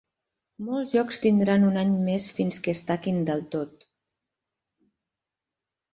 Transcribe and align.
Molts 0.69 0.93
jocs 0.95 1.19
tindran 1.25 1.67
un 1.67 1.77
any 1.83 1.93
més 2.09 2.27
fins 2.39 2.59
que 2.69 2.73
es 2.75 2.83
taquin 2.89 3.23
del 3.31 3.47
tot. 3.57 3.89